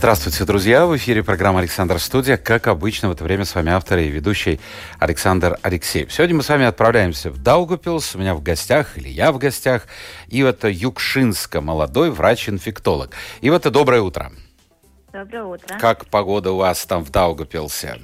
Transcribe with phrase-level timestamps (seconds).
[0.00, 0.86] Здравствуйте, друзья!
[0.86, 2.38] В эфире программа «Александр Студия».
[2.38, 4.58] Как обычно, в это время с вами автор и ведущий
[4.98, 6.10] Александр Алексеев.
[6.10, 8.14] Сегодня мы с вами отправляемся в Даугупилс.
[8.14, 9.86] У меня в гостях, или я в гостях,
[10.28, 13.10] и это Юкшинска, молодой врач-инфектолог.
[13.42, 14.32] И это доброе утро.
[15.12, 15.78] Доброе утро.
[15.78, 17.98] Как погода у вас там в Даугупилсе?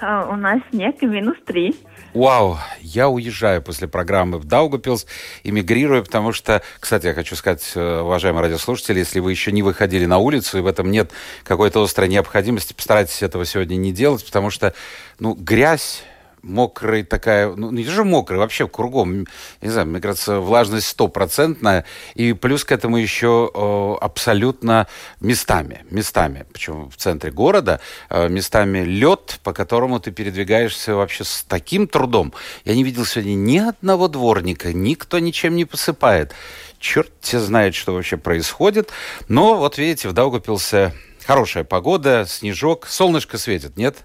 [0.00, 1.76] А, у нас снег минус три.
[2.14, 5.04] Вау, я уезжаю после программы в Даугапилс,
[5.42, 10.06] эмигрирую, потому что, кстати, я хочу сказать, э, уважаемые радиослушатели, если вы еще не выходили
[10.06, 11.10] на улицу, и в этом нет
[11.42, 14.74] какой-то острой необходимости, постарайтесь этого сегодня не делать, потому что,
[15.18, 16.04] ну, грязь
[16.44, 19.26] мокрай такая, ну не же мокрай, вообще кругом,
[19.60, 24.86] не знаю, мне кажется, влажность стопроцентная, и плюс к этому еще э, абсолютно
[25.20, 31.44] местами, местами, причем в центре города, э, местами лед, по которому ты передвигаешься вообще с
[31.48, 32.32] таким трудом.
[32.64, 36.34] Я не видел сегодня ни одного дворника, никто ничем не посыпает.
[36.78, 38.90] Черт те знает, что вообще происходит.
[39.28, 40.92] Но вот видите, в Даугапилсе
[41.26, 44.04] хорошая погода, снежок, солнышко светит, нет?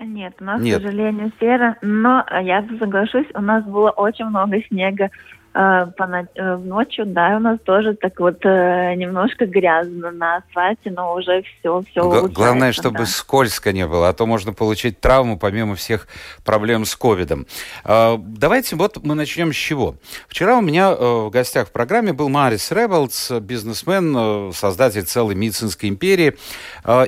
[0.00, 0.80] Нет, у нас, Нет.
[0.80, 5.10] к сожалению, серо, но э, я соглашусь, у нас было очень много снега
[5.54, 10.90] по на- э, ночью, да, у нас тоже так вот э, немножко грязно на асфальте,
[10.90, 15.76] но уже все, все Главное, чтобы скользко не было, а то можно получить травму помимо
[15.76, 16.08] всех
[16.44, 17.46] проблем с ковидом.
[17.84, 19.94] Давайте вот мы начнем с чего.
[20.28, 25.36] Вчера у меня э, в гостях в программе был Марис Ребелдс, бизнесмен, э, создатель целой
[25.36, 26.36] медицинской империи.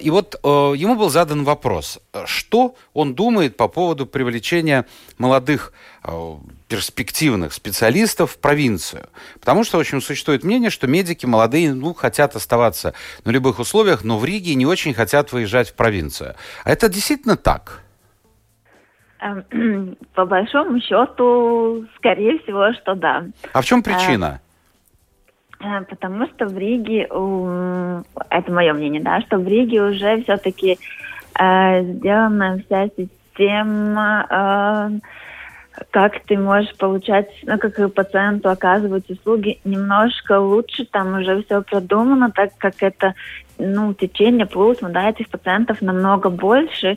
[0.02, 4.86] И вот э, ему был задан вопрос, э, что он думает по поводу привлечения
[5.18, 5.95] молодых э,
[6.68, 9.06] перспективных специалистов в провинцию.
[9.40, 12.94] Потому что, в общем, существует мнение, что медики молодые, ну, хотят оставаться
[13.24, 16.34] на любых условиях, но в Риге не очень хотят выезжать в провинцию.
[16.64, 17.82] А это действительно так?
[19.20, 23.24] Эм, По большому счету, скорее всего, что да.
[23.52, 24.40] А в чем причина?
[25.60, 30.78] Э, Потому что в Риге, это мое мнение, да, что в Риге уже все-таки
[31.38, 35.06] э, сделана вся система, э,
[35.90, 41.62] как ты можешь получать, ну, как и пациенту оказывать услуги, немножко лучше, там уже все
[41.62, 43.14] продумано, так как это,
[43.58, 46.96] ну, течение плазмы, да, этих пациентов намного больше,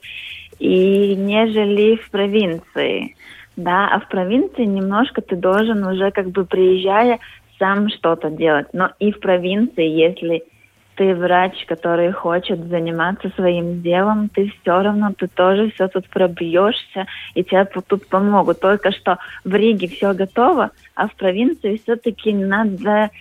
[0.59, 3.15] и нежели в провинции.
[3.55, 7.19] Да, а в провинции немножко ты должен уже как бы приезжая
[7.57, 8.67] сам что-то делать.
[8.73, 10.43] Но и в провинции, если
[10.99, 17.07] ты врач, который хочет заниматься своим делом, ты все равно, ты тоже все тут пробьешься,
[17.35, 18.59] и тебе тут помогут.
[18.59, 23.11] Только что в Риге все готово, а в провинции все-таки надо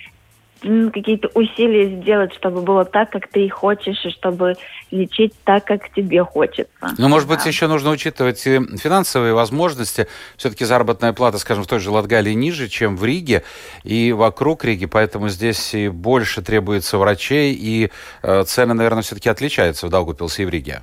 [0.60, 4.54] какие-то усилия сделать, чтобы было так, как ты хочешь, и чтобы
[4.90, 6.70] лечить так, как тебе хочется.
[6.98, 7.48] Ну, может быть, Да.
[7.48, 10.08] еще нужно учитывать и финансовые возможности.
[10.36, 13.44] Все-таки заработная плата, скажем, в той же Латгалии ниже, чем в Риге
[13.84, 17.90] и вокруг Риги, поэтому здесь и больше требуется врачей, и
[18.22, 20.82] э, цены, наверное, все-таки отличаются в Даугупилсе и в Риге.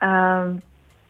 [0.00, 0.54] А,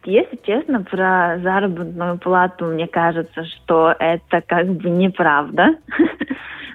[0.05, 5.75] Если честно, про заработную плату, мне кажется, что это как бы неправда.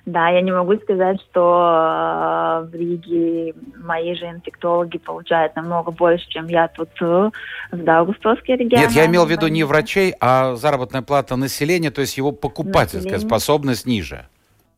[0.05, 6.29] Да, я не могу сказать, что э, в Риге мои же инфектологи получают намного больше,
[6.29, 7.31] чем я тут э,
[7.71, 8.87] в Даугавпилске регионе.
[8.87, 13.13] Нет, я имел в виду не врачей, а заработная плата населения, то есть его покупательская
[13.13, 13.29] Население.
[13.29, 14.27] способность ниже.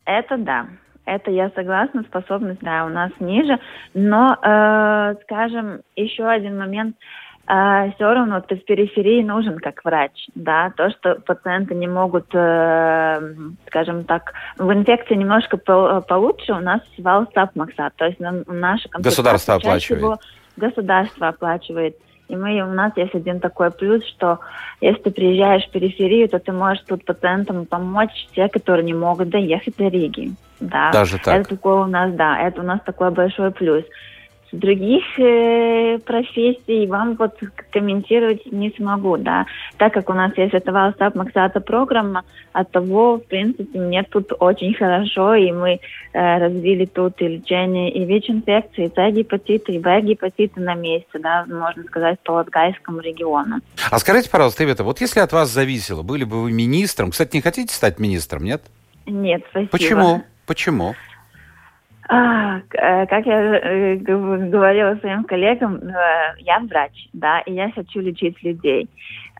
[0.05, 0.67] Это да.
[1.05, 3.59] Это я согласна, способность, да, у нас ниже.
[3.95, 6.97] Но, э, скажем, еще один момент.
[7.95, 13.33] Все равно ты в периферии нужен как врач, да, то, что пациенты не могут, э,
[13.67, 18.99] скажем так, в инфекции немножко по- получше, у нас валстап Максат, то есть нам- консультации
[19.01, 19.99] Государство оплачивает.
[20.01, 20.17] всего
[20.57, 21.97] Государство оплачивает.
[22.27, 24.39] И мы, у нас есть один такой плюс, что
[24.81, 29.29] если ты приезжаешь в периферию, то ты можешь тут пациентам помочь, те, которые не могут
[29.29, 30.31] доехать до Риги.
[30.59, 30.91] Да.
[30.91, 31.41] Даже так.
[31.41, 33.83] Это такой у нас, да, это у нас такой большой плюс.
[34.55, 37.37] Других э, профессий вам вот
[37.71, 39.45] комментировать не смогу, да.
[39.77, 42.23] Так как у нас есть эта Валстап Максата программа,
[42.53, 45.79] от того, в принципе, мне тут очень хорошо, и мы
[46.13, 51.83] э, развили тут и лечение и ВИЧ-инфекции, и С-гепатита, и Б-гепатита на месте, да, можно
[51.83, 53.59] сказать, по Латгальскому региону.
[53.91, 57.41] А скажите, пожалуйста, ребята, вот если от вас зависело, были бы вы министром, кстати, не
[57.41, 58.61] хотите стать министром, нет?
[59.05, 59.71] Нет, спасибо.
[59.71, 60.23] Почему?
[60.45, 60.95] Почему?
[62.07, 67.99] А, э, как я э, говорила своим коллегам, э, я врач, да, и я хочу
[67.99, 68.89] лечить людей.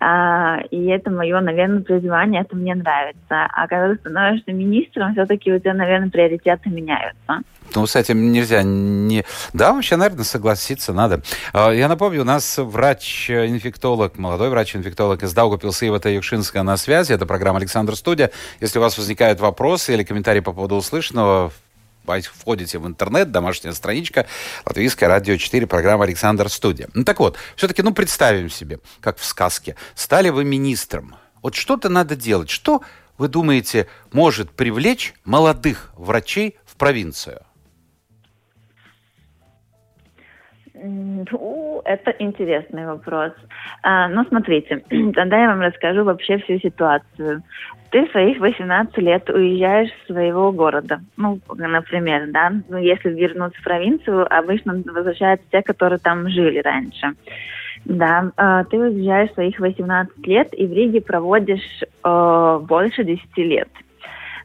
[0.01, 3.19] А, и это мое, наверное, призвание, это мне нравится.
[3.29, 7.41] А когда ты становишься министром, все-таки у тебя, наверное, приоритеты меняются.
[7.73, 9.23] Ну, с этим нельзя не...
[9.53, 11.21] Да, вообще, наверное, согласиться надо.
[11.53, 17.13] А, я напомню, у нас врач-инфектолог, молодой врач-инфектолог из Даугапилса Ивата Юкшинска на связи.
[17.13, 18.31] Это программа «Александр Студия».
[18.59, 21.51] Если у вас возникают вопросы или комментарии по поводу услышанного,
[22.06, 24.28] входите в интернет, домашняя страничка,
[24.66, 26.90] Латвийское радио 4, программа «Александр Студия».
[26.94, 31.16] Ну так вот, все-таки, ну представим себе, как в сказке, стали вы министром.
[31.42, 32.50] Вот что-то надо делать.
[32.50, 32.81] Что,
[33.18, 37.46] вы думаете, может привлечь молодых врачей в провинцию?
[40.87, 43.31] Ну, это интересный вопрос.
[43.81, 44.83] А, ну, смотрите,
[45.15, 47.41] тогда я вам расскажу вообще всю ситуацию.
[47.91, 50.99] Ты в своих 18 лет уезжаешь с своего города.
[51.17, 57.13] Ну, например, да, ну, если вернуться в провинцию, обычно возвращаются те, которые там жили раньше.
[57.85, 63.69] Да, э, ты уезжаешь своих 18 лет и в Риге проводишь э, больше 10 лет.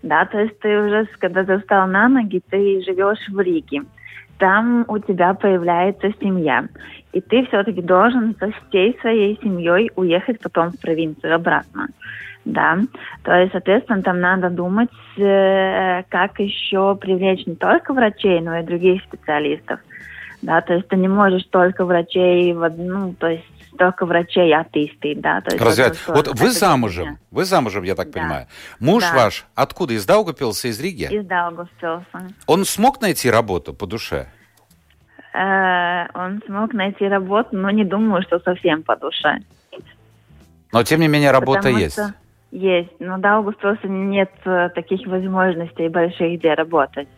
[0.02, 3.82] Да, то есть ты уже, когда ты встал на ноги, ты живешь в Риге
[4.40, 6.66] там у тебя появляется семья.
[7.12, 11.88] И ты все-таки должен со всей своей семьей уехать потом в провинцию обратно.
[12.46, 12.78] Да,
[13.22, 14.88] то есть, соответственно, там надо думать,
[15.18, 19.78] э, как еще привлечь не только врачей, но и других специалистов.
[20.40, 23.44] Да, то есть ты не можешь только врачей в одну, то есть
[23.78, 25.40] только врачей отыскать, да.
[25.40, 25.98] То есть Развивать.
[26.06, 28.20] Вот вы замужем, вы замужем, я так да.
[28.20, 28.46] понимаю.
[28.78, 29.14] Муж да.
[29.14, 29.94] ваш откуда?
[29.94, 31.08] Из Даугапилса, из Риги?
[31.10, 32.04] Из Даугапилса.
[32.46, 34.28] Он смог найти работу по душе?
[35.32, 39.38] Э, он смог найти работу, но не думаю, что совсем по душе.
[40.72, 41.98] Но, тем не менее, работа Потому есть.
[42.52, 47.08] Есть, но в Даугавпилсе нет э, таких возможностей больших, где работать.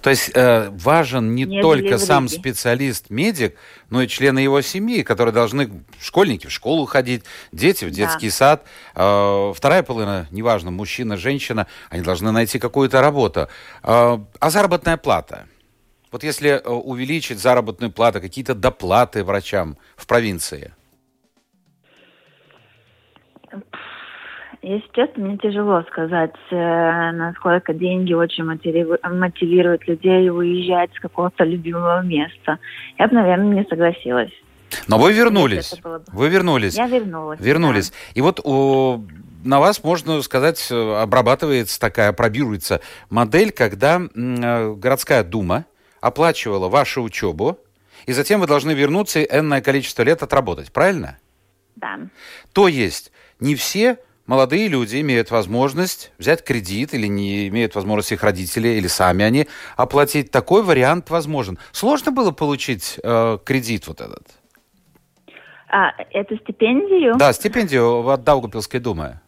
[0.00, 3.56] То есть э, важен не Нет только сам специалист-медик,
[3.90, 8.34] но и члены его семьи, которые должны, школьники в школу ходить, дети в детский да.
[8.34, 8.66] сад.
[8.94, 13.48] Э, вторая половина, неважно, мужчина, женщина, они должны найти какую-то работу.
[13.82, 15.46] Э, а заработная плата?
[16.10, 20.72] Вот если э, увеличить заработную плату, какие-то доплаты врачам в провинции–
[24.62, 32.00] Если честно, мне тяжело сказать, э, насколько деньги очень мотивируют людей уезжать с какого-то любимого
[32.02, 32.58] места.
[32.96, 34.30] Я бы, наверное, не согласилась.
[34.86, 35.74] Но вы вернулись.
[35.82, 36.00] Бы...
[36.12, 36.76] Вы вернулись.
[36.76, 37.40] Я вернулась.
[37.40, 37.90] Вернулись.
[37.90, 37.96] Да.
[38.14, 39.04] И вот у,
[39.44, 42.80] на вас, можно сказать, обрабатывается такая, пробируется
[43.10, 45.64] модель, когда э, городская дума
[46.00, 47.58] оплачивала вашу учебу,
[48.06, 51.18] и затем вы должны вернуться и энное количество лет отработать, правильно?
[51.74, 51.98] Да.
[52.52, 53.10] То есть
[53.40, 53.98] не все
[54.32, 59.46] молодые люди имеют возможность взять кредит или не имеют возможности их родители или сами они
[59.76, 60.30] оплатить.
[60.30, 61.58] Такой вариант возможен.
[61.70, 64.26] Сложно было получить э, кредит вот этот?
[65.68, 67.16] А, это стипендию?
[67.18, 69.20] Да, стипендию от Даугапилской думы.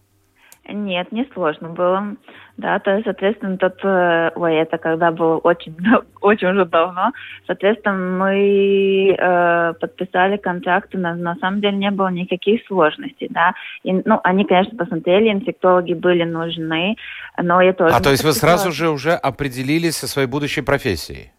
[0.66, 2.16] Нет, не сложно было.
[2.56, 5.76] Да, то есть, соответственно, тот, э, ой, это когда было очень,
[6.22, 7.12] очень уже давно,
[7.46, 13.52] соответственно, мы э, подписали контракт, на, на самом деле не было никаких сложностей, да.
[13.82, 16.96] И, ну, они, конечно, посмотрели, инфектологи были нужны,
[17.42, 17.94] но я тоже...
[17.94, 21.33] А то есть вы сразу же уже определились со своей будущей профессией?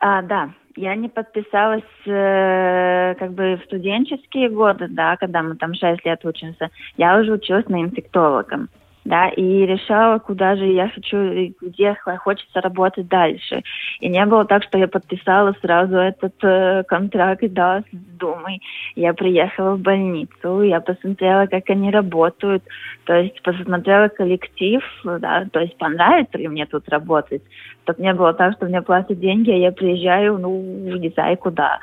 [0.00, 5.74] А, да, я не подписалась э, как бы в студенческие годы, да, когда мы там
[5.74, 6.70] 6 лет учимся.
[6.96, 8.68] Я уже училась на инфектологом
[9.08, 11.16] да, и решала, куда же я хочу,
[11.62, 13.62] где хочется работать дальше.
[14.00, 18.60] И не было так, что я подписала сразу этот э, контракт, да, с Думой.
[18.96, 22.62] Я приехала в больницу, я посмотрела, как они работают,
[23.04, 27.42] то есть посмотрела коллектив, да, то есть понравится ли мне тут работать.
[27.84, 30.50] Чтобы не было так, что мне платят деньги, а я приезжаю, ну,
[30.98, 31.78] не знаю куда.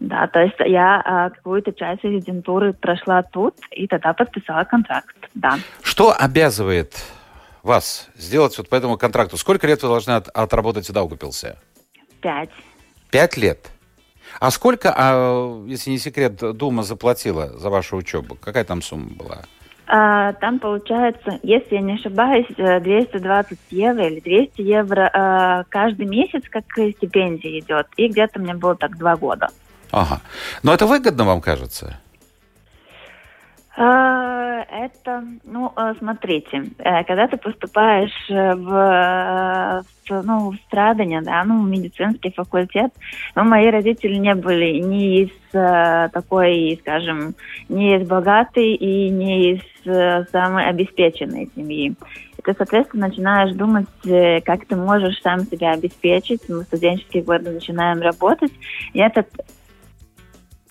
[0.00, 5.58] Да, то есть я а, какую-то часть резидентуры прошла тут и тогда подписала контракт, да.
[5.82, 6.94] Что обязывает
[7.64, 9.36] вас сделать вот по этому контракту?
[9.36, 11.56] Сколько лет вы должны от, отработать в Даугапилсе?
[12.20, 12.50] Пять.
[13.10, 13.70] Пять лет?
[14.38, 18.36] А сколько, а, если не секрет, Дума заплатила за вашу учебу?
[18.40, 19.44] Какая там сумма была?
[19.90, 26.06] А, там получается, если я не ошибаюсь, 220 э, евро или 200 евро а, каждый
[26.06, 27.86] месяц, как стипендия идет.
[27.96, 29.48] И где-то мне было так два года.
[29.90, 30.20] Ага.
[30.62, 31.98] Но это выгодно вам кажется?
[33.80, 41.44] А, это, ну, э, смотрите, э, когда ты поступаешь э, в, ну, в страдания, да,
[41.44, 42.92] ну, в медицинский факультет,
[43.36, 45.30] ну, мои родители не были ни из
[46.12, 47.34] такой, скажем,
[47.68, 51.94] не из богатой и не из самой обеспеченной семьи.
[52.38, 56.42] И ты, соответственно, начинаешь думать, э, как ты можешь сам себя обеспечить.
[56.48, 58.52] Мы в студенческие годы начинаем работать.
[58.92, 59.28] И этот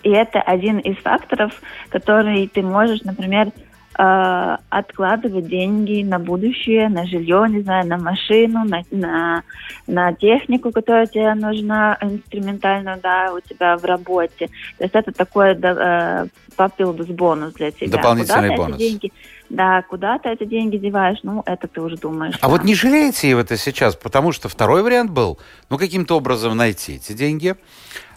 [0.02, 1.52] и это один из факторов,
[1.90, 3.50] который ты можешь, например,
[3.98, 9.42] э, откладывать деньги на будущее, на жилье, не знаю, на машину, на, на,
[9.86, 14.48] на технику, которая тебе нужна, инструментальную, да, у тебя в работе.
[14.78, 16.26] То есть это такой э,
[16.56, 17.96] попилдус бонус для тебя.
[17.96, 18.76] Дополнительный бонус.
[18.76, 19.12] Эти деньги,
[19.48, 22.36] да, куда ты эти деньги деваешь, ну, это ты уже думаешь.
[22.40, 22.48] А да.
[22.48, 23.96] вот не жалеете вы это сейчас?
[23.96, 25.38] Потому что второй вариант был,
[25.70, 27.56] ну, каким-то образом найти эти деньги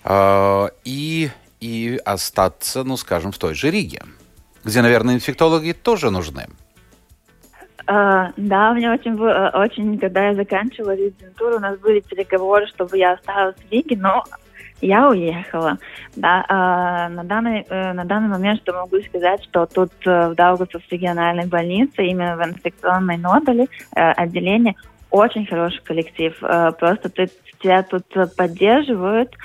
[0.04, 1.30] э, и,
[1.62, 4.02] и остаться, ну, скажем, в той же Риге
[4.64, 6.48] где, наверное, инфектологи тоже нужны.
[7.88, 12.98] Uh, да, мне очень, uh, очень, когда я заканчивала резидентуру, у нас были переговоры, чтобы
[12.98, 14.24] я осталась в Риге, но
[14.82, 15.78] я уехала.
[16.16, 20.36] Да, uh, на, данный, uh, на данный момент, что могу сказать, что тут uh, в
[20.36, 24.78] Даугавпилс региональной больнице, именно в инфекционной модуле, uh, отделении,
[25.10, 26.34] очень хороший коллектив.
[26.80, 28.06] Просто ты, тебя тут
[28.38, 29.36] поддерживают,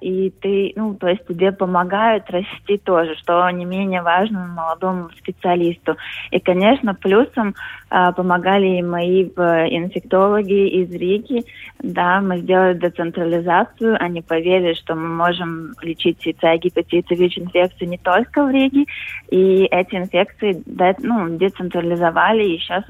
[0.00, 5.96] и ты, ну, то есть тебе помогают расти тоже, что не менее важно молодому специалисту.
[6.30, 7.54] И, конечно, плюсом
[7.85, 7.85] а,
[8.16, 11.44] помогали и мои инфектологи из Риги,
[11.82, 17.98] да, мы сделали децентрализацию, они поверили, что мы можем лечить СИЦА, гепатит и ВИЧ-инфекцию не
[17.98, 18.84] только в Риге,
[19.30, 20.62] и эти инфекции,
[21.02, 22.84] ну, децентрализовали, и сейчас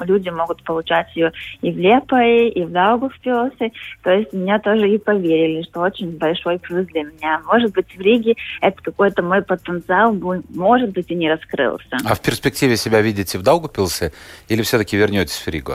[0.00, 1.32] люди могут получать ее
[1.62, 6.58] и в Лепое, и в Даугавпилсе, то есть меня тоже и поверили, что очень большой
[6.58, 7.40] плюс для меня.
[7.46, 11.96] Может быть, в Риге это какой-то мой потенциал, может быть, и не раскрылся.
[12.04, 14.12] А в перспективе себя видите в Даугавпилсе
[14.48, 15.74] или все-таки вернетесь в Ригу?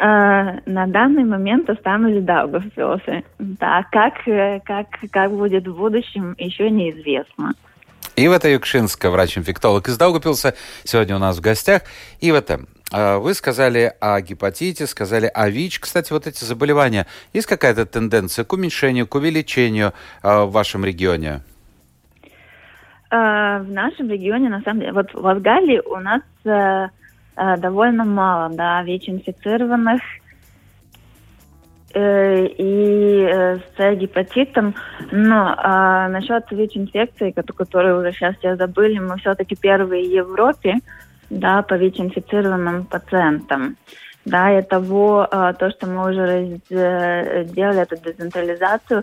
[0.00, 3.24] Uh, на данный момент останусь в Даугавпилсе.
[3.40, 7.52] Да, как, э, как, как будет в будущем, еще неизвестно.
[8.14, 10.54] Ивета Юкшинская, врач-инфектолог из Даугапилса,
[10.84, 11.82] сегодня у нас в гостях.
[12.20, 12.60] Ивета,
[12.92, 15.80] а, вы сказали о гепатите, сказали о ВИЧ.
[15.80, 19.92] Кстати, вот эти заболевания, есть какая-то тенденция к уменьшению, к увеличению
[20.22, 21.42] а, в вашем регионе?
[23.10, 26.22] А, в нашем регионе, на самом деле, вот в Латгалии у нас
[27.56, 30.00] довольно мало, да, ВИЧ-инфицированных
[31.94, 34.74] э, и э, с гепатитом.
[35.12, 40.78] Но а, насчет ВИЧ-инфекции, которую уже сейчас все забыли, мы все-таки первые в Европе
[41.30, 43.76] да, по ВИЧ-инфицированным пациентам.
[44.24, 49.02] Да, и того, а, то, что мы уже сделали, эту децентрализацию,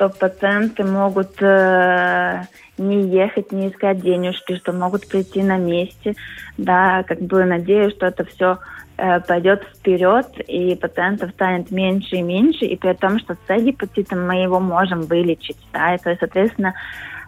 [0.00, 2.42] что пациенты могут э,
[2.78, 6.14] не ехать, не искать денежки, что могут прийти на месте.
[6.56, 8.58] Да, как бы надеюсь, что это все
[8.96, 14.26] э, пойдет вперед, и пациентов станет меньше и меньше, и при том, что с гепатитом
[14.26, 15.58] мы его можем вылечить.
[15.74, 16.72] Да, и, то есть, соответственно,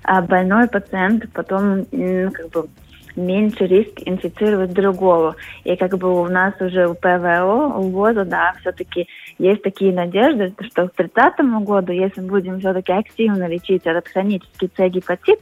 [0.03, 2.69] а больной пациент потом как бы
[3.17, 5.37] меньше риск инфицировать другого.
[5.65, 9.07] И как бы у нас уже у ПВО, у ВОЗа, да, все-таки
[9.39, 14.71] есть такие надежды, что к 30 году, если мы будем все-таки активно лечить этот хронический
[14.77, 15.41] С-гепатит,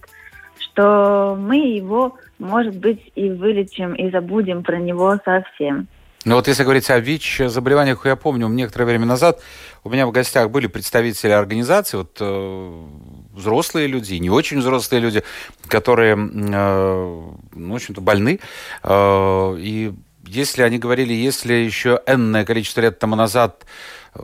[0.59, 5.89] что мы его, может быть, и вылечим, и забудем про него совсем.
[6.27, 9.41] Ну вот если говорить о ВИЧ-заболеваниях, я помню, некоторое время назад
[9.85, 12.85] у меня в гостях были представители организации, вот э,
[13.33, 15.23] взрослые люди, не очень взрослые люди,
[15.67, 18.39] которые, э, ну, в общем-то, больны.
[18.83, 19.95] Э, и
[20.31, 23.67] если они говорили, если еще энное количество лет тому назад,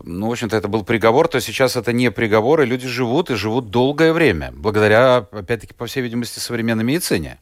[0.05, 3.35] ну, в общем-то, это был приговор, то сейчас это не приговор, и люди живут, и
[3.35, 7.39] живут долгое время, благодаря, опять-таки, по всей видимости, современной медицине.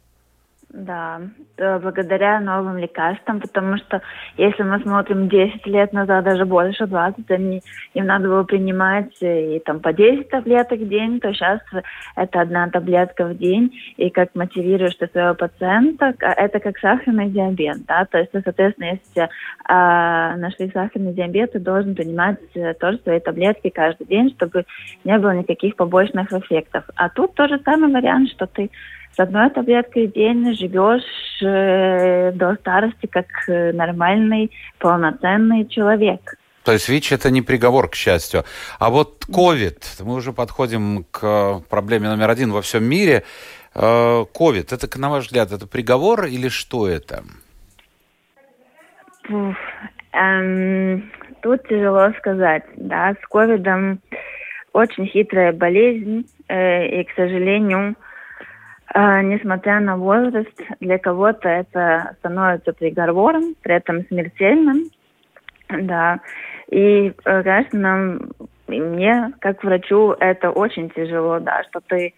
[0.75, 1.21] Да,
[1.57, 4.03] благодаря новым лекарствам, потому что
[4.37, 7.63] если мы смотрим 10 лет назад, даже больше 20, они,
[7.95, 11.61] им надо было принимать и там по 10 таблеток в день, то сейчас
[12.17, 17.87] это одна таблетка в день, и как мотивируешь ты своего пациента, это как сахарный диабет,
[17.87, 19.29] да, то есть, соответственно, если
[19.69, 24.65] а, нашли сахарный диабет, ты должен принимать э, тоже свои таблетки каждый день, чтобы
[25.05, 26.85] не было никаких побочных эффектов.
[26.97, 28.73] А тут тоже самый вариант, что ты
[29.15, 36.37] с одной таблеткой в день живешь э, до старости как э, нормальный, полноценный человек.
[36.65, 38.45] То есть ВИЧ это не приговор, к счастью.
[38.79, 43.23] А вот COVID, мы уже подходим к проблеме номер один во всем мире.
[43.75, 47.23] COVID, э, это, на ваш взгляд, это приговор или что это?
[49.25, 49.57] Фух,
[50.13, 51.11] эм,
[51.43, 52.65] тут тяжело сказать.
[52.77, 54.01] Да, с ковидом
[54.73, 57.95] очень хитрая болезнь, э, и, к сожалению,
[58.93, 64.91] несмотря на возраст, для кого-то это становится приговором, при этом смертельным.
[65.69, 66.21] Да.
[66.71, 68.21] И, э, конечно, нам,
[68.69, 72.15] и мне, как врачу, это очень тяжело, да, что ты,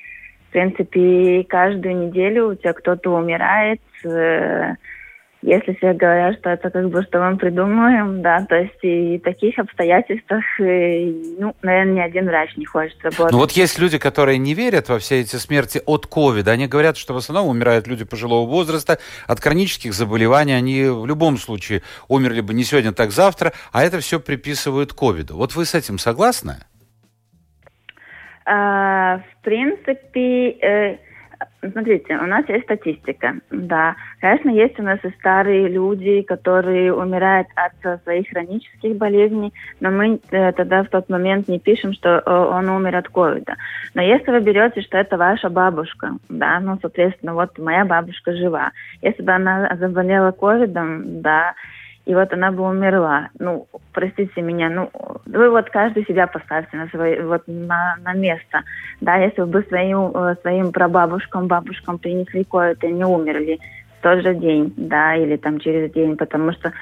[0.49, 4.75] в принципе, каждую неделю у тебя кто-то умирает, э,
[5.47, 9.23] если все говорят, что это как бы, что мы придумываем, да, то есть и в
[9.23, 13.31] таких обстоятельствах, и, ну, наверное, ни один врач не хочет работать.
[13.31, 16.51] Ну вот есть люди, которые не верят во все эти смерти от ковида.
[16.51, 18.99] Они говорят, что в основном умирают люди пожилого возраста,
[19.29, 20.53] от хронических заболеваний.
[20.53, 25.37] Они в любом случае умерли бы не сегодня, так завтра, а это все приписывают ковиду.
[25.37, 26.57] Вот вы с этим согласны?
[28.45, 30.99] А, в принципе, э,
[31.61, 33.97] Смотрите, у нас есть статистика, да.
[34.21, 40.21] Конечно, есть у нас и старые люди, которые умирают от своих хронических болезней, но мы
[40.31, 43.57] э, тогда в тот момент не пишем, что э, он умер от ковида.
[43.95, 48.71] Но если вы берете, что это ваша бабушка, да, ну, соответственно, вот моя бабушка жива.
[49.03, 51.55] Если бы она заболела ковидом, да,
[52.07, 53.29] и вот она бы умерла.
[53.39, 54.91] Ну, простите меня, ну,
[55.27, 58.63] вы вот каждый себя поставьте на, свой, вот на, на место.
[59.01, 63.59] Да, если бы своим, э, своим прабабушкам, бабушкам принесли кое-то, не умерли
[63.99, 66.73] в тот же день, да, или там через день, потому что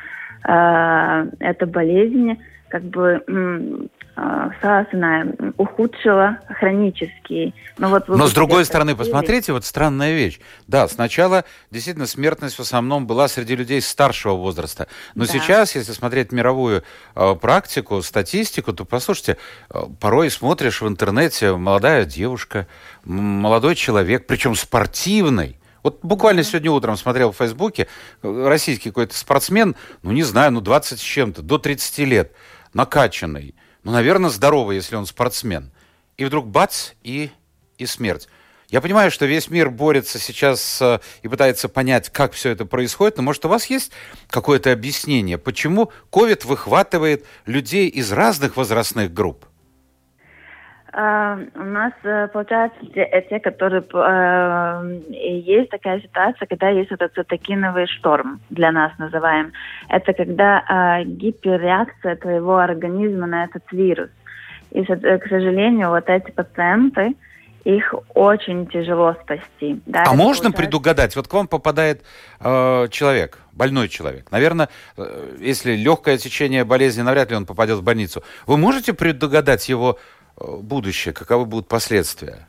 [0.47, 2.39] э, эта болезнь
[2.69, 3.23] как бы
[4.17, 7.53] собственно, ухудшила хронические.
[7.79, 10.39] Но, вот Но с другой стороны, посмотрите, вот странная вещь.
[10.69, 14.87] Да, сначала действительно смертность в основном была среди людей старшего возраста.
[15.15, 15.33] Но да.
[15.33, 19.37] сейчас, если смотреть мировую э, практику, статистику, то, послушайте,
[19.71, 22.69] э, порой смотришь в интернете, молодая девушка,
[23.05, 27.89] молодой человек, причем спортивный, вот буквально сегодня утром смотрел в Фейсбуке,
[28.23, 32.33] э, российский какой-то спортсмен, ну не знаю, ну 20 с чем-то, до 30 лет,
[32.73, 33.55] накачанный,
[33.85, 35.71] ну, наверное, здоровый, если он спортсмен.
[36.17, 37.31] И вдруг бац, и,
[37.79, 38.29] и смерть.
[38.69, 43.19] Я понимаю, что весь мир борется сейчас э, и пытается понять, как все это происходит,
[43.19, 43.93] но, может, у вас есть
[44.29, 49.47] какое-то объяснение, почему COVID выхватывает людей из разных возрастных групп?
[50.97, 53.83] Uh, у нас, uh, получается, те, те которые...
[53.83, 59.53] Uh, есть такая ситуация, когда есть этот цитокиновый шторм, для нас называем.
[59.89, 64.11] Это когда гиперреакция твоего организма на этот вирус.
[64.71, 67.17] И, к сожалению, вот эти пациенты,
[67.65, 69.81] их очень тяжело спасти.
[69.87, 70.53] Да, а можно получается...
[70.53, 71.17] предугадать?
[71.17, 72.03] Вот к вам попадает
[72.41, 74.31] э, человек, больной человек.
[74.31, 78.23] Наверное, э, если легкое течение болезни, навряд ли он попадет в больницу.
[78.47, 81.15] Вы можете предугадать его Э, будущее?
[81.15, 82.47] Каковы будут последствия?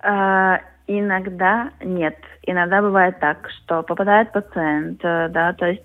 [0.00, 2.16] А, иногда нет.
[2.42, 5.84] Иногда бывает так, что попадает пациент, э, да, то есть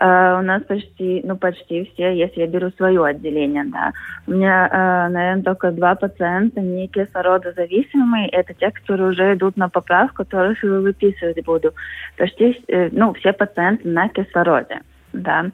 [0.00, 3.90] Uh, у нас почти, ну почти все, если я беру свое отделение, да.
[4.28, 8.28] У меня, uh, наверное, только два пациента не кислородозависимые.
[8.28, 11.74] Это те, которые уже идут на поправку, которых выписывать буду.
[12.16, 15.46] Почти, ну, все пациенты на кислороде, да.
[15.46, 15.50] Э,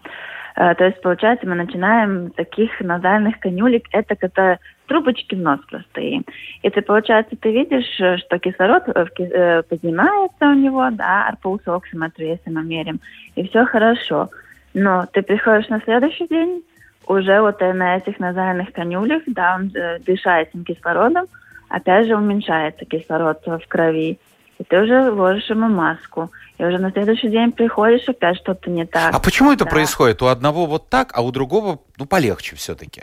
[0.55, 6.23] то есть, получается, мы начинаем таких назальных конюлек, это когда трубочки в нос простые.
[6.63, 12.25] И ты, получается, ты видишь, э, что кислород э, поднимается у него, да, пульс оксиметра,
[12.25, 13.01] если мы мерим,
[13.35, 14.31] и все хорошо.
[14.75, 16.63] Но ты приходишь на следующий день,
[17.07, 19.73] уже вот на этих назальных конюлях, да, он
[20.07, 21.27] дышает этим кислородом,
[21.69, 24.19] опять же уменьшается кислород в крови
[24.59, 26.31] и ты уже ложишь ему маску.
[26.59, 29.15] И уже на следующий день приходишь, опять что-то не так.
[29.15, 29.71] А почему это да.
[29.71, 30.23] происходит?
[30.23, 33.03] У одного вот так, а у другого, ну, полегче все-таки?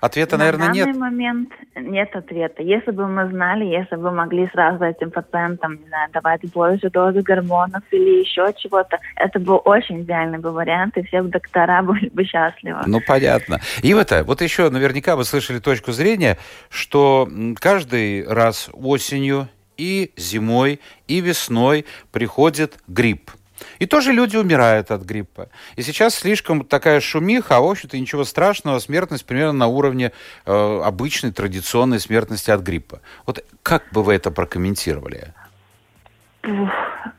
[0.00, 0.86] Ответа, на наверное, нет.
[0.86, 2.62] На данный момент нет ответа.
[2.62, 7.22] Если бы мы знали, если бы могли сразу этим пациентам, не знаю, давать больше дозы
[7.22, 12.24] гормонов или еще чего-то, это был очень идеальный бы вариант, и все доктора были бы
[12.24, 12.80] счастливы.
[12.86, 13.60] Ну, понятно.
[13.82, 16.38] И вот, вот еще наверняка вы слышали точку зрения,
[16.70, 17.28] что
[17.60, 23.30] каждый раз осенью и зимой, и весной приходит грипп.
[23.78, 25.48] И тоже люди умирают от гриппа.
[25.76, 30.12] И сейчас слишком такая шумиха, а в общем-то ничего страшного, смертность примерно на уровне
[30.46, 33.00] э, обычной традиционной смертности от гриппа.
[33.26, 35.34] Вот как бы вы это прокомментировали?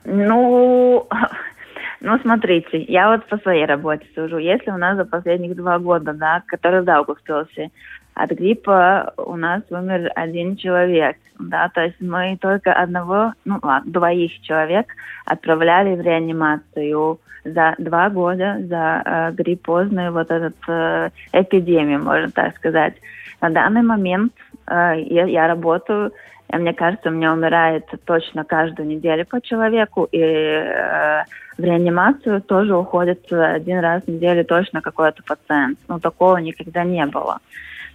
[0.06, 1.08] Ну,
[2.02, 4.38] ну, смотрите, я вот по своей работе сужу.
[4.38, 7.72] Если у нас за последних два года, да, который в Даугавпилсе,
[8.20, 13.90] от гриппа у нас умер один человек, да, то есть мы только одного, ну ладно,
[13.90, 14.88] двоих человек
[15.26, 22.58] отправляли в реанимацию за два года за э, гриппозную вот эту э, эпидемию, можно так
[22.58, 22.96] сказать.
[23.40, 24.34] На данный момент
[24.68, 26.12] э, я, я работаю,
[26.52, 31.24] и мне кажется, у меня умирает точно каждую неделю по человеку, и э,
[31.58, 35.80] в реанимацию тоже уходит один раз в неделю точно какой-то пациент.
[35.88, 37.40] Ну, такого никогда не было.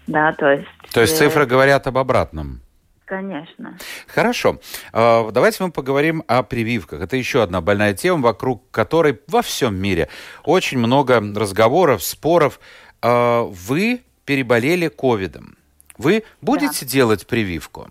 [0.07, 0.69] Да, то есть...
[0.93, 2.61] То есть цифры э, говорят об обратном?
[3.05, 3.77] Конечно.
[4.07, 4.61] Хорошо.
[4.93, 7.01] А, давайте мы поговорим о прививках.
[7.03, 10.09] Это еще одна больная тема, вокруг которой во всем мире
[10.45, 12.61] очень много разговоров, споров.
[13.03, 15.57] А, вы переболели ковидом.
[15.99, 16.91] Вы будете да.
[16.91, 17.91] делать прививку?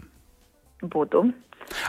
[0.81, 1.33] Буду.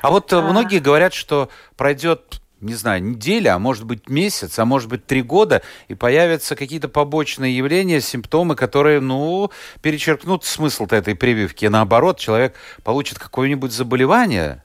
[0.03, 0.43] А вот а...
[0.43, 5.23] многие говорят, что пройдет не знаю, неделя, а может быть месяц, а может быть три
[5.23, 9.51] года, и появятся какие-то побочные явления, симптомы, которые, ну,
[9.83, 11.67] перечеркнут смысл этой прививки.
[11.67, 14.65] И наоборот, человек получит какое-нибудь заболевание.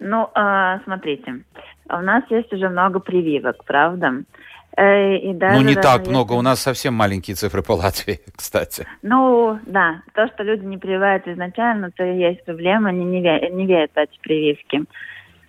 [0.00, 1.44] Ну, э, смотрите,
[1.88, 4.24] у нас есть уже много прививок, правда?
[4.76, 6.10] Э, и даже, ну, не так если...
[6.10, 6.32] много.
[6.32, 8.86] У нас совсем маленькие цифры по Латвии, кстати.
[9.02, 10.02] Ну, да.
[10.14, 12.88] То, что люди не прививают изначально, то и есть проблема.
[12.88, 13.50] Они не, ве...
[13.50, 14.84] не верят в эти прививки.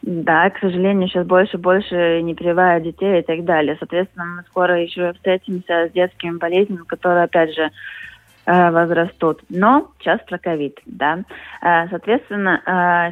[0.03, 3.75] Да, к сожалению, сейчас больше и больше не прививают детей и так далее.
[3.79, 7.71] Соответственно, мы скоро еще встретимся с детскими болезнями, которые, опять же,
[8.45, 9.41] э, возрастут.
[9.49, 11.23] Но сейчас про ковид, да.
[11.63, 12.61] Э, соответственно,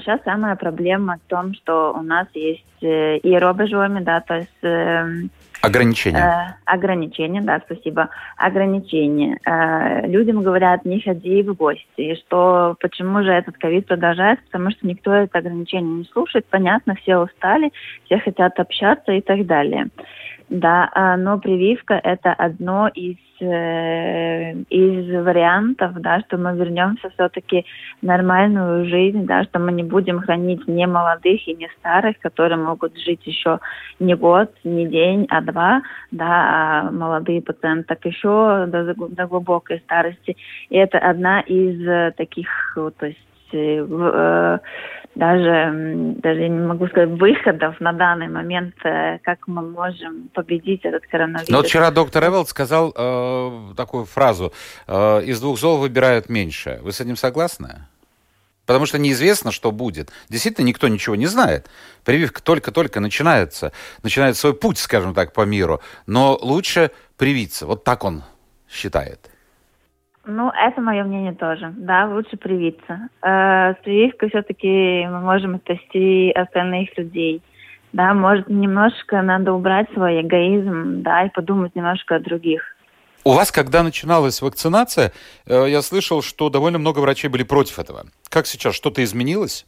[0.04, 5.32] сейчас самая проблема в том, что у нас есть и робежоми, да, то есть эм,
[5.64, 6.20] Ограничения.
[6.20, 8.10] Э, ограничения, да, спасибо.
[8.36, 9.40] Ограничения.
[9.46, 12.16] Э, людям говорят, не ходи в гости.
[12.16, 14.44] Что почему же этот ковид продолжается?
[14.52, 16.46] Потому что никто это ограничение не слушает.
[16.50, 17.72] Понятно, все устали,
[18.04, 19.88] все хотят общаться и так далее.
[20.50, 27.66] Да, а, но прививка это одно из э, из вариантов, да, что мы вернемся все-таки
[28.02, 32.58] в нормальную жизнь, да, что мы не будем хранить не молодых и не старых, которые
[32.58, 33.60] могут жить еще
[34.00, 39.80] не год, не день, а два, да, а молодые пациенты так еще до, до глубокой
[39.80, 40.36] старости.
[40.70, 43.20] И это одна из э, таких, то есть
[43.54, 44.60] э, в,
[45.16, 50.82] даже, даже я не могу сказать, выходов на данный момент, э, как мы можем победить
[50.84, 51.50] этот коронавирус.
[51.50, 54.54] Но вчера доктор Эвелд сказал э, такую фразу,
[54.88, 56.80] э, из двух зол выбирают меньше.
[56.82, 57.86] Вы с этим согласны?
[58.66, 60.12] Потому что неизвестно, что будет.
[60.30, 61.68] Действительно, никто ничего не знает.
[62.06, 63.74] Прививка только-только начинается,
[64.04, 65.82] начинает свой путь, скажем так, по миру.
[66.08, 67.66] Но лучше привиться.
[67.66, 68.24] Вот так он
[68.70, 69.30] считает.
[70.26, 71.74] Ну, это мое мнение тоже.
[71.76, 73.10] Да, лучше привиться.
[73.22, 77.42] Э, с прививкой все-таки мы можем спасти остальных людей.
[77.92, 82.64] Да, может, немножко надо убрать свой эгоизм, да, и подумать немножко о других.
[83.26, 85.12] У вас, когда начиналась вакцинация,
[85.46, 88.06] э, я слышал, что довольно много врачей были против этого.
[88.30, 88.76] Как сейчас?
[88.76, 89.66] Что-то изменилось?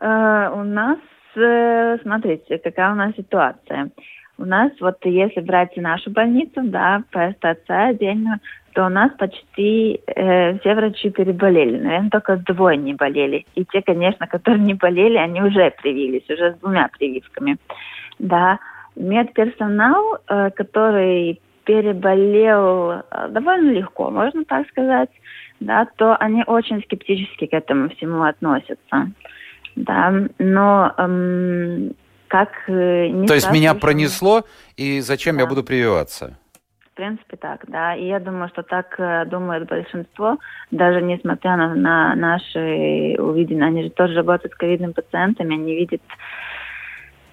[0.00, 0.98] Э, у нас,
[1.36, 3.90] э, смотрите, какая у нас ситуация.
[4.38, 8.40] У нас, вот если брать нашу больницу, да, по СТЦ отдельно,
[8.78, 11.78] то у нас почти э, все врачи переболели.
[11.78, 13.44] Наверное, только двое не болели.
[13.56, 17.56] И те, конечно, которые не болели, они уже привились, уже с двумя прививками.
[18.20, 18.60] Да,
[18.94, 25.10] медперсонал, э, который переболел э, довольно легко, можно так сказать,
[25.58, 29.10] да, то они очень скептически к этому всему относятся.
[29.74, 31.96] Да, но эм,
[32.28, 32.50] как...
[32.68, 34.44] Э, То есть меня пронесло,
[34.76, 35.42] и зачем да.
[35.42, 36.38] я буду прививаться?
[36.98, 37.94] Принципе, так, да.
[37.94, 40.36] И я думаю, что так э, думает большинство,
[40.72, 46.02] даже несмотря на, на наши увиденные, они же тоже работают с ковидными пациентами, они видят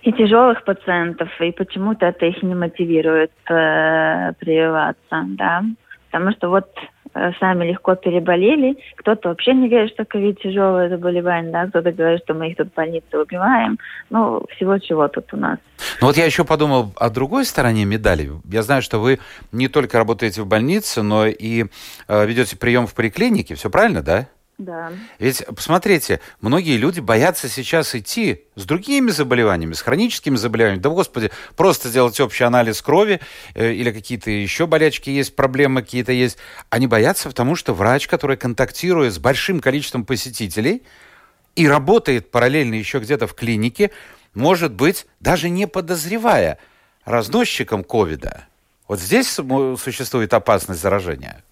[0.04, 5.64] и тяжелых пациентов, и почему-то это их не мотивирует э, прививаться, да.
[6.12, 6.70] Потому что вот
[7.40, 8.78] сами легко переболели.
[8.98, 12.70] Кто-то вообще не верит, что ковид тяжелое заболевание, да, кто-то говорит, что мы их тут
[12.70, 13.80] в больнице убиваем.
[14.10, 15.58] Ну, всего чего тут у нас.
[16.02, 18.30] Ну вот я еще подумал о другой стороне медали.
[18.52, 19.20] Я знаю, что вы
[19.52, 21.66] не только работаете в больнице, но и
[22.08, 23.56] э, ведете прием в поликлинике.
[23.56, 24.28] Все правильно, да?
[24.58, 24.94] Да.
[25.20, 30.82] Ведь, посмотрите, многие люди боятся сейчас идти с другими заболеваниями, с хроническими заболеваниями.
[30.82, 33.20] Да, господи, просто сделать общий анализ крови
[33.54, 36.38] э, или какие-то еще болячки есть, проблемы какие-то есть.
[36.70, 40.84] Они боятся, потому что врач, который контактирует с большим количеством посетителей
[41.58, 43.92] и работает параллельно еще где-то в клинике,
[44.34, 46.60] может быть, даже не подозревая
[47.04, 48.46] разносчиком ковида.
[48.88, 51.44] Вот здесь существует опасность заражения.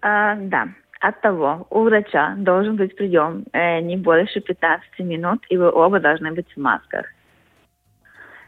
[0.00, 0.68] А, да,
[1.00, 6.00] от того, у врача должен быть прием э, не больше 15 минут, и вы оба
[6.00, 7.06] должны быть в масках.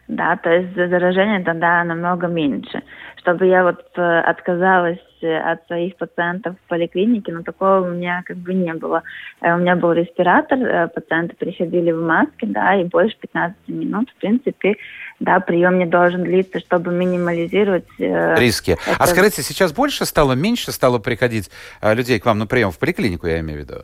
[0.09, 2.83] Да, то есть заражение тогда намного меньше.
[3.17, 8.37] Чтобы я вот э, отказалась от своих пациентов в поликлинике, но такого у меня как
[8.39, 9.03] бы не было.
[9.41, 14.11] Э, у меня был респиратор, э, пациенты приходили в маске, да, и больше 15 минут,
[14.11, 14.77] в принципе,
[15.21, 18.77] да, прием не должен длиться, чтобы минимализировать э, риски.
[18.87, 19.03] А это...
[19.03, 21.51] А скажите, сейчас больше стало, меньше стало приходить
[21.83, 23.83] э, людей к вам на прием в поликлинику, я имею в виду?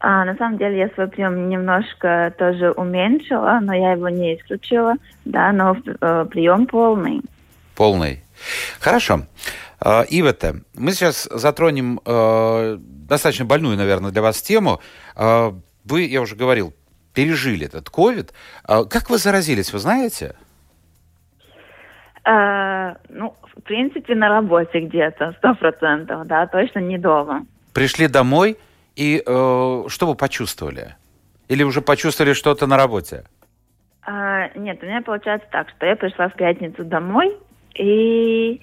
[0.00, 4.96] А, на самом деле я свой прием немножко тоже уменьшила, но я его не исключила,
[5.24, 7.22] да, но э, прием полный.
[7.76, 8.23] Полный.
[8.80, 9.26] Хорошо.
[9.84, 14.80] Э, Ивета, мы сейчас затронем э, достаточно больную, наверное, для вас тему.
[15.16, 15.52] Э,
[15.84, 16.74] вы, я уже говорил,
[17.12, 18.32] пережили этот ковид.
[18.64, 20.34] А как вы заразились, вы знаете?
[22.24, 27.46] А, ну, в принципе, на работе где-то, сто процентов, да, точно не дома.
[27.74, 28.56] Пришли домой,
[28.96, 30.96] и э, что вы почувствовали?
[31.48, 33.24] Или уже почувствовали что-то на работе?
[34.02, 37.36] А, нет, у меня получается так, что я пришла в пятницу домой,
[37.74, 38.60] и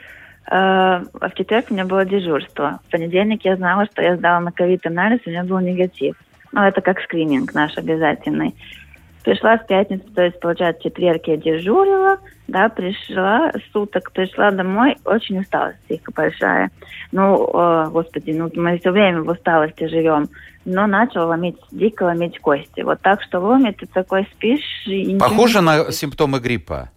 [0.50, 2.80] э, в четверг у меня было дежурство.
[2.88, 6.16] В понедельник я знала, что я сдала на ковид-анализ, у меня был негатив.
[6.52, 8.54] Ну, это как скрининг наш обязательный.
[9.24, 15.40] Пришла в пятницу, то есть, получается, четверг я дежурила, да, пришла суток, пришла домой, очень
[15.40, 16.72] усталость психика большая.
[17.12, 20.28] Ну, э, господи, ну мы все время в усталости живем.
[20.66, 22.82] Но начал ломить, дико ломить кости.
[22.82, 26.90] Вот так, что ломит, ты такой спишь и Похоже на симптомы гриппа?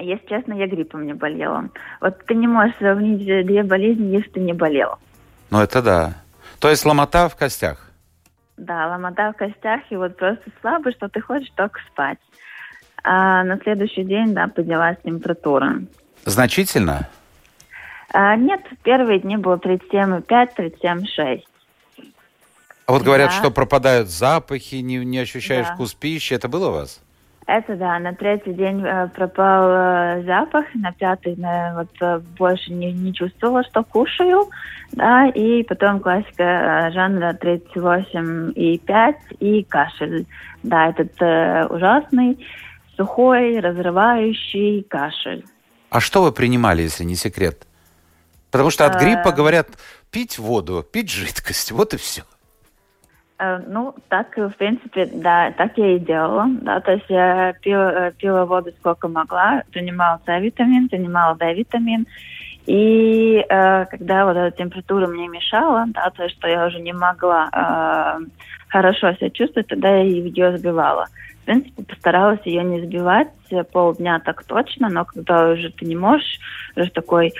[0.00, 1.68] Если честно, я гриппом не болела.
[2.00, 4.98] Вот ты не можешь сравнить две болезни, если ты не болел.
[5.50, 6.14] Ну, это да.
[6.58, 7.90] То есть ломота в костях?
[8.56, 12.18] Да, ломота в костях, и вот просто слабо, что ты хочешь только спать.
[13.02, 15.82] А на следующий день, да, поднялась температура.
[16.24, 17.08] Значительно?
[18.12, 20.24] А, нет, первые дни было 37,5,
[20.56, 21.42] 37,6.
[22.86, 23.36] А вот говорят, да.
[23.36, 25.74] что пропадают запахи, не, не ощущаешь да.
[25.74, 26.34] вкус пищи.
[26.34, 27.02] Это было у вас?
[27.46, 32.72] Это да, на третий день э, пропал э, запах, на пятый э, вот э, больше
[32.72, 34.48] не, не чувствовала, что кушаю,
[34.92, 40.26] да, и потом классика э, жанра 38 и 5 и кашель,
[40.62, 42.38] да, этот э, ужасный,
[42.96, 45.44] сухой, разрывающий кашель.
[45.90, 47.66] А что вы принимали, если не секрет?
[48.50, 49.68] Потому что от гриппа говорят
[50.10, 52.22] пить воду, пить жидкость, вот и все.
[53.38, 56.46] Э, ну, так, в принципе, да, так я и делала.
[56.62, 62.06] Да, то есть я пила, э, пила воду сколько могла, принимала С-витамин, принимала D-витамин.
[62.66, 66.92] И э, когда вот эта температура мне мешала, да, то есть что я уже не
[66.92, 68.24] могла э,
[68.68, 71.06] хорошо себя чувствовать, тогда я ее сбивала.
[71.42, 73.28] В принципе, постаралась ее не сбивать
[73.72, 76.40] полдня так точно, но когда уже ты не можешь,
[76.74, 77.34] уже такой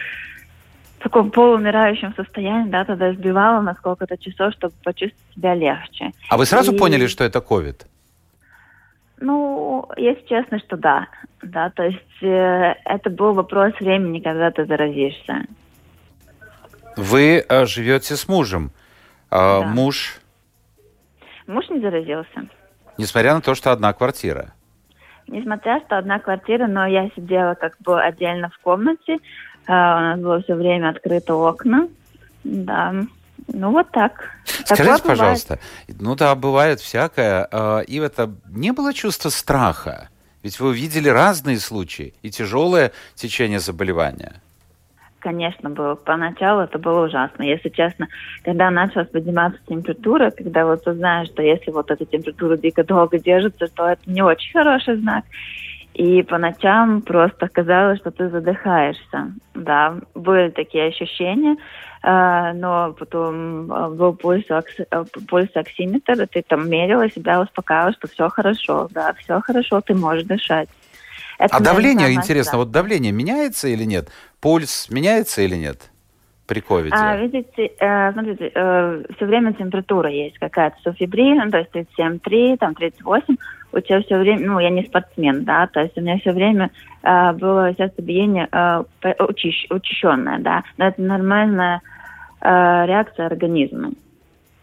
[1.05, 6.11] таком полуумирающем состоянии, да, тогда сбивала на сколько-то часов, чтобы почувствовать себя легче.
[6.31, 6.79] А вы сразу И...
[6.79, 7.87] поняли, что это ковид?
[9.21, 11.07] Ну, если честно, что да.
[11.43, 15.47] Да, то есть э, это был вопрос времени, когда ты заразишься.
[16.97, 18.71] Вы э, живете с мужем.
[19.31, 19.63] Э, да.
[19.67, 20.21] Муж?
[21.47, 22.49] Муж не заразился.
[22.97, 24.53] Несмотря на то, что одна квартира.
[25.27, 29.19] Несмотря, что одна квартира, но я сидела как бы отдельно в комнате,
[29.67, 31.89] у нас было все время открыто окна.
[32.45, 32.95] Да.
[33.49, 34.31] Ну, вот так.
[34.45, 36.03] Скажите, Такое пожалуйста, бывает.
[36.03, 37.47] ну да, бывает всякое.
[37.51, 40.09] А, и это не было чувства страха?
[40.43, 44.35] Ведь вы увидели разные случаи и тяжелое течение заболевания.
[45.21, 45.95] Конечно, было.
[45.95, 47.45] Поначалу это было ужасно.
[47.45, 48.09] Если честно,
[48.45, 53.19] когда началась подниматься температура, когда вот ты знаешь, что если вот эта температура дико долго
[53.19, 55.25] держится, то это не очень хороший знак.
[55.95, 59.33] И по ночам просто казалось, что ты задыхаешься.
[59.55, 61.57] Да, были такие ощущения,
[62.03, 67.93] э, но потом э, был пульс, э, пульс оксиметр, и ты там мерила себя, успокаивала,
[67.93, 70.69] что все хорошо, да, все хорошо, ты можешь дышать.
[71.39, 72.59] Это, а давление, интересно, да.
[72.59, 74.09] вот давление меняется или нет?
[74.41, 75.91] Пульс меняется или нет?
[76.47, 76.95] при ковиде?
[76.95, 82.59] А, видите, э, смотрите, э, все время температура есть какая-то, софибрин, ну, то есть 37,3,
[82.59, 83.37] там 38,
[83.75, 86.71] у тебя все время, ну, я не спортсмен, да, то есть у меня все время
[87.03, 88.85] э, было сердцебиение э,
[89.19, 91.83] учащ, учащенное, да, но это нормальная
[92.41, 92.47] э,
[92.87, 93.93] реакция организма.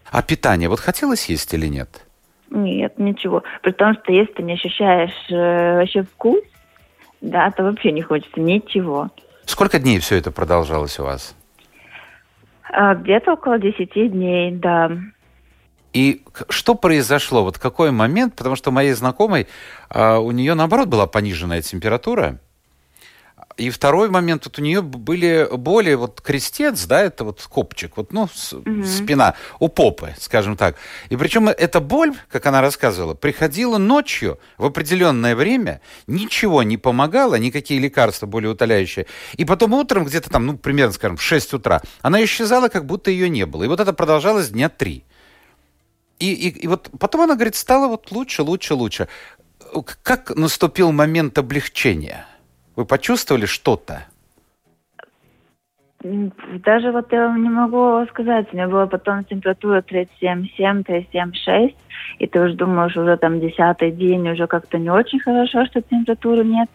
[0.10, 2.06] А питание вот хотелось есть или нет?
[2.50, 3.44] Нет, ничего.
[3.62, 6.42] При том, что если ты не ощущаешь э, вообще вкус,
[7.22, 9.10] да, то вообще не хочется ничего.
[9.46, 11.36] Сколько дней все это продолжалось у вас?
[12.72, 14.92] А, где-то около 10 дней, да.
[15.94, 17.44] И что произошло?
[17.44, 18.36] Вот какой момент?
[18.36, 19.48] Потому что моей знакомой,
[19.90, 22.40] а, у нее наоборот была пониженная температура.
[23.58, 28.14] И второй момент, вот у нее были боли, вот крестец, да, это вот копчик, вот,
[28.14, 28.84] ну, угу.
[28.86, 30.78] спина у попы, скажем так.
[31.10, 37.36] И причем эта боль, как она рассказывала, приходила ночью в определенное время, ничего не помогало,
[37.36, 39.06] никакие лекарства более утоляющие.
[39.36, 43.12] И потом утром, где-то там, ну, примерно, скажем, в 6 утра, она исчезала, как будто
[43.12, 43.66] ее не было.
[43.66, 45.04] И вот это продолжалось дня три.
[46.22, 49.08] И, и, и вот потом она говорит, стало вот лучше, лучше, лучше.
[50.04, 52.26] Как наступил момент облегчения?
[52.76, 54.06] Вы почувствовали что-то?
[56.04, 58.48] Даже вот я не могу сказать.
[58.52, 61.76] У меня была потом температура 37,7, 37,6.
[62.20, 66.44] И ты уже думаешь, уже там десятый день, уже как-то не очень хорошо, что температуры
[66.44, 66.70] нет.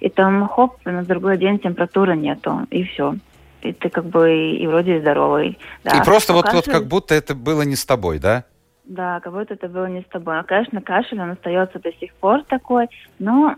[0.00, 2.66] И там хоп, на другой день температуры нету.
[2.70, 3.14] И все.
[3.62, 5.58] И ты как бы и, и вроде здоровый.
[5.84, 5.98] Да.
[5.98, 8.44] И просто вот, вот как будто это было не с тобой, да?
[8.90, 10.34] Да, как будто это было не с тобой.
[10.34, 12.88] Но, конечно, кашель, он остается до сих пор такой,
[13.20, 13.54] но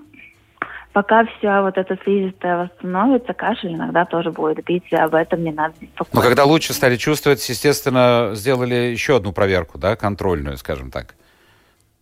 [0.92, 5.50] пока вся вот эта слизистая восстановится, кашель иногда тоже будет бить, и об этом не
[5.50, 6.14] надо беспокоиться.
[6.14, 11.14] Но когда лучше стали чувствовать, естественно, сделали еще одну проверку, да, контрольную, скажем так.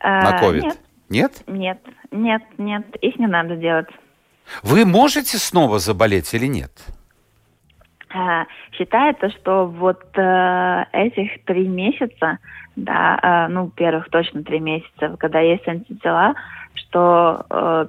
[0.02, 0.64] на ковид?
[0.64, 0.78] Нет.
[1.08, 1.32] Нет?
[1.46, 1.78] Нет,
[2.10, 3.88] нет, нет, их не надо делать.
[4.64, 6.72] Вы можете снова заболеть или нет?
[6.78, 6.99] А,
[8.73, 12.38] считается, что вот э, этих три месяца,
[12.77, 16.35] да, э, ну, первых точно три месяца, когда есть антитела,
[16.75, 17.87] что э,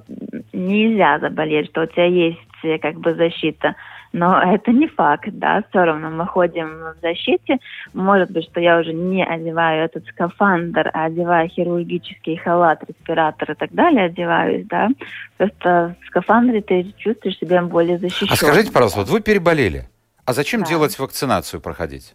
[0.52, 3.74] нельзя заболеть, что у тебя есть э, как бы защита.
[4.12, 7.58] Но это не факт, да, все равно мы ходим в защите.
[7.92, 13.54] Может быть, что я уже не одеваю этот скафандр, а одеваю хирургический халат, респиратор и
[13.54, 14.88] так далее, одеваюсь, да.
[15.36, 18.32] Просто в скафандре ты чувствуешь себя более защищенным.
[18.32, 19.86] А скажите, пожалуйста, вот вы переболели.
[20.24, 20.68] А зачем Да.
[20.68, 22.14] делать вакцинацию, проходить?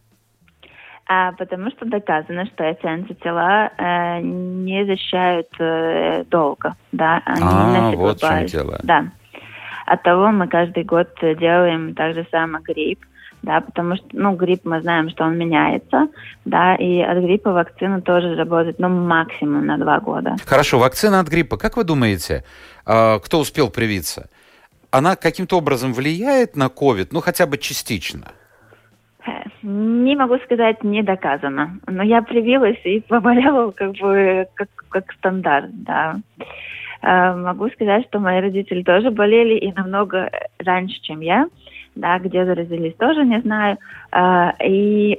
[1.10, 7.92] А, потому что доказано, что эти антитела э, не защищают э, долго, да, они А,
[7.96, 8.80] вот в чем дело.
[8.84, 9.06] Да.
[9.86, 13.00] От того мы каждый год делаем так же самое грипп,
[13.42, 16.08] да, потому что, ну, грипп мы знаем, что он меняется,
[16.44, 20.36] да, и от гриппа вакцина тоже работает, ну, максимум на два года.
[20.46, 21.56] Хорошо, вакцина от гриппа.
[21.58, 22.44] Как вы думаете,
[22.86, 24.30] а, кто успел привиться?
[24.92, 28.32] Она каким-то образом влияет на ковид, ну хотя бы частично?
[29.26, 29.32] Э,
[29.64, 31.80] Не могу сказать, не доказано.
[31.88, 36.16] Но я привилась и поболела как бы как, как стандарт, да.
[37.02, 41.48] Э, Могу сказать, что мои родители тоже болели и намного раньше, чем я.
[41.96, 43.78] Да, где заразились, тоже не знаю.
[44.12, 45.16] Э, И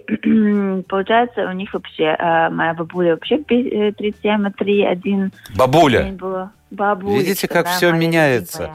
[0.88, 6.52] получается, у них вообще, э, моя бабуля вообще пи- э, 37,3, один Бабуля, день было.
[6.70, 7.18] Бабуля.
[7.18, 8.70] Видите, как всё меняется.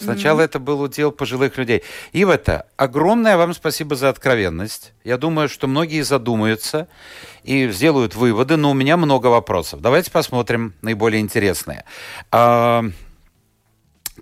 [0.00, 1.82] Сначала это был удел пожилых людей.
[2.12, 4.92] Ива-то, огромное вам спасибо за откровенность.
[5.04, 6.88] Я думаю, что многие задумаются
[7.42, 9.80] и сделают выводы, но у меня много вопросов.
[9.80, 11.84] Давайте посмотрим наиболее интересные.
[12.32, 12.84] А,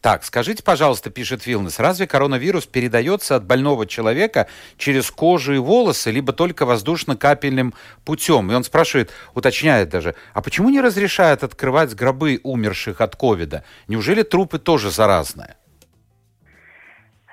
[0.01, 6.13] Так, скажите, пожалуйста, пишет Вилнес, разве коронавирус передается от больного человека через кожу и волосы,
[6.13, 8.51] либо только воздушно-капельным путем?
[8.53, 13.65] И он спрашивает, уточняет даже, а почему не разрешают открывать гробы умерших от ковида?
[13.89, 15.57] Неужели трупы тоже заразные?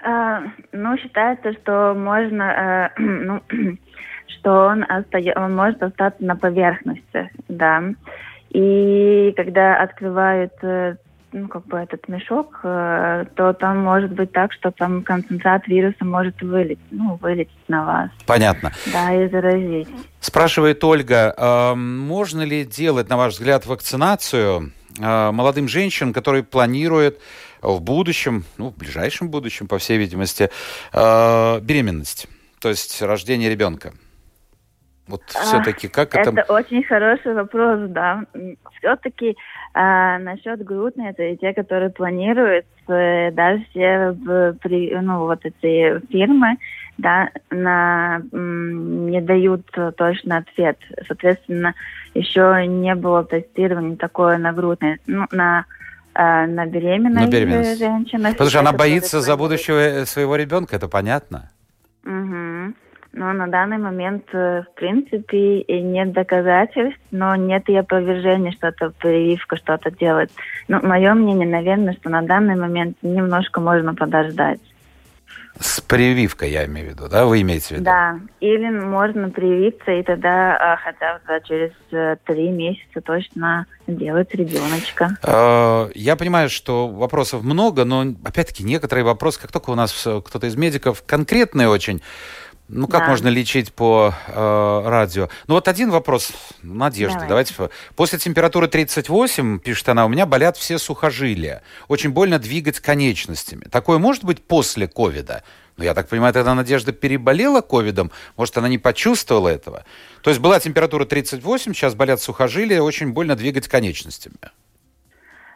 [0.06, 3.42] А, ну, считается, что можно, э, ну,
[4.28, 7.84] что он, остаё- он может остаться на поверхности, да.
[8.52, 10.98] И когда открывают, э,
[11.32, 16.06] ну, как бы этот мешок, э, то там может быть так, что там концентрат вируса
[16.06, 18.72] может вылететь, ну, вылететь на вас, Понятно.
[18.94, 19.90] да, и заразить.
[20.20, 27.20] Спрашивает Ольга, а можно ли делать, на ваш взгляд, вакцинацию а, молодым женщинам, которые планируют
[27.66, 30.50] в будущем, ну, в ближайшем будущем, по всей видимости,
[30.94, 32.28] а, беременность,
[32.60, 33.94] то есть рождение ребенка?
[35.08, 36.32] Вот все-таки как это...
[36.32, 38.24] Это очень хороший вопрос, да.
[38.80, 39.38] Все-таки
[39.74, 45.46] а, насчет грудной, это и те, которые планируют, э, даже все в, при, ну, вот
[45.46, 46.58] эти фирмы,
[46.98, 50.80] да, на, не дают э, точный ответ.
[51.08, 51.76] Соответственно,
[52.16, 55.66] еще не было тестирования такое на грудной, ну, на, а,
[56.16, 57.80] на беременной На беременность.
[57.80, 58.32] женщинах.
[58.32, 61.52] Потому что она боится за будущего э, своего ребенка, это понятно.
[62.04, 62.76] Мгм.
[63.14, 68.68] Но на данный момент, э, в принципе, и нет доказательств, но нет и опровержения, что
[68.68, 70.32] это прививка что-то делает.
[70.68, 74.60] Ну, мое мнение, наверное, что на данный момент немножко можно подождать.
[75.60, 77.84] С прививкой, я имею в виду, да, вы имеете в виду?
[77.86, 84.34] Да, или можно привиться, и тогда а, хотя бы через э, три месяца точно делать
[84.36, 85.18] ребеночка.
[85.24, 90.22] Э, Я понимаю, что вопросов много, но опять-таки некоторые вопросы, как только у нас э,
[90.26, 92.02] кто-то из медиков конкретные очень,
[92.68, 93.10] ну как Да.
[93.10, 95.30] можно лечить по э, радио?
[95.48, 96.32] Ну вот один вопрос,
[96.64, 97.30] Надежда, Давай.
[97.30, 97.54] давайте.
[97.54, 101.62] по- После температуры 38, пишет она, у меня болят все сухожилия.
[101.88, 103.66] Очень больно двигать конечностями.
[103.66, 105.44] Такое может быть после ковида?
[105.78, 109.84] Ну, я так понимаю, тогда Надежда переболела ковидом, может, она не почувствовала этого.
[110.22, 114.38] То есть была температура 38, сейчас болят сухожилия, очень больно двигать конечностями.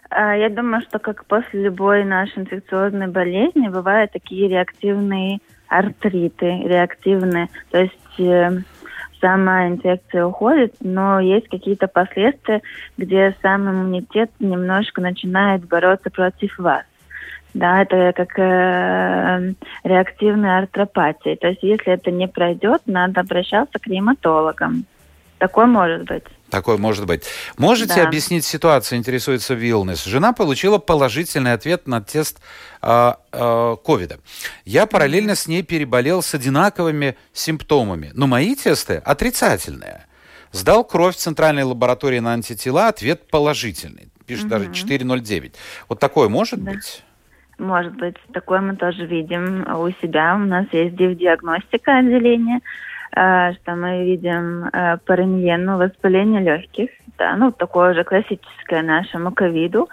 [0.09, 5.39] А, Я думаю, что как после любой нашей инфекциозной болезни бывают такие реактивные
[5.69, 7.49] артриты, реактивные.
[7.71, 8.59] То есть э,
[9.21, 12.61] сама инфекция уходит, но есть какие-то последствия,
[12.97, 16.83] где сам иммунитет немножко начинает бороться против вас.
[17.53, 21.35] Да, это как э, реактивная артропатия.
[21.35, 24.85] То есть если это не пройдет, надо обращаться к ревматологам.
[25.39, 26.25] Такое может быть.
[26.49, 27.23] Такое может быть.
[27.57, 28.07] Можете Да.
[28.07, 30.03] объяснить ситуацию, интересуется Вилнес.
[30.05, 32.39] Жена получила положительный ответ на тест
[32.81, 34.19] а, а, ковида.
[34.65, 40.05] Я параллельно с ней переболел с одинаковыми симптомами, но мои тесты отрицательные.
[40.51, 44.09] Сдал кровь в центральной лаборатории на антитела, ответ положительный.
[44.25, 45.53] Пишет даже 409.
[45.87, 46.71] Вот такое может Да.
[46.71, 47.03] быть?
[47.57, 50.35] Может быть, такое мы тоже видим у себя.
[50.35, 52.61] У нас есть диагностика отделения.
[53.15, 59.89] Э, что мы видим э, пареньену, воспаление легких, да, ну, такое же классическое нашему ковиду.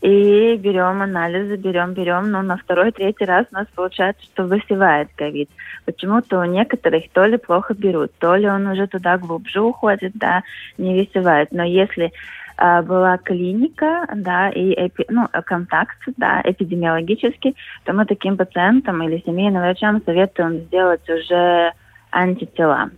[0.00, 5.08] И берем анализы, берем, берем, но на второй, третий раз у нас получается, что высевает
[5.16, 5.50] ковид.
[5.86, 10.44] Почему-то у некоторых то ли плохо берут, то ли он уже туда глубже уходит, да,
[10.76, 11.50] не высевает.
[11.50, 12.12] Но если
[12.56, 19.22] а, была клиника, да, и эпи, ну, контакт, да, эпидемиологический, то мы таким пациентам или
[19.24, 21.72] семейным врачам советуем сделать уже
[22.10, 22.90] антитела.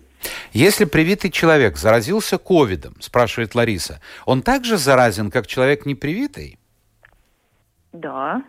[0.52, 6.58] Если привитый человек заразился ковидом, спрашивает Лариса, он также заразен, как человек непривитый?
[7.92, 8.42] Да.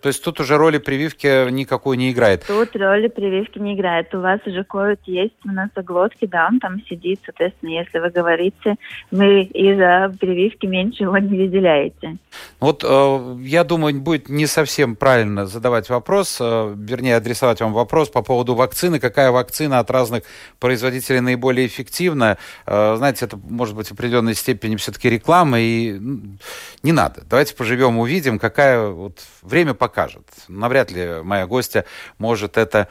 [0.00, 2.44] То есть тут уже роли прививки никакой не играет.
[2.46, 4.14] Тут роли прививки не играет.
[4.14, 8.76] У вас уже ковид есть в носоглотке, да, он там сидит, соответственно, если вы говорите,
[9.10, 12.16] вы из-за прививки меньше его не выделяете.
[12.58, 18.08] Вот э, я думаю, будет не совсем правильно задавать вопрос, э, вернее, адресовать вам вопрос
[18.08, 18.98] по поводу вакцины.
[18.98, 20.24] Какая вакцина от разных
[20.58, 22.38] производителей наиболее эффективна?
[22.66, 26.00] Э, знаете, это может быть в определенной степени все-таки реклама, и
[26.82, 27.22] не надо.
[27.28, 30.22] Давайте поживем, увидим, какая вот время покажет покажет.
[30.48, 31.84] Навряд ли моя гостья
[32.18, 32.88] может это